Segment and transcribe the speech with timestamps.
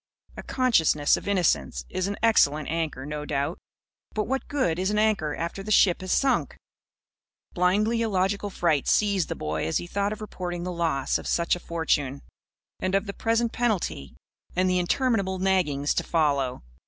[0.35, 3.59] A consciousness of innocence is an excellent anchor, no doubt.
[4.15, 6.57] But what good is an anchor after the ship has sunk?
[7.53, 11.55] Blindly illogical fright seized the boy as he thought of reporting the loss of such
[11.55, 12.23] a fortune
[12.79, 14.15] and of the present penalty
[14.55, 16.63] and the interminable naggings to follow.